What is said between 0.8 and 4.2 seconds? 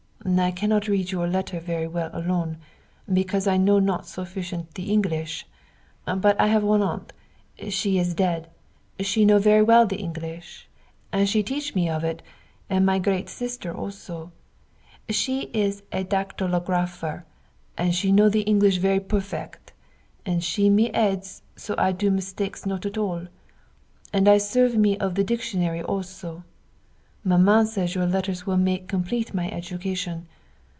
to read your letter very well alone, because I know not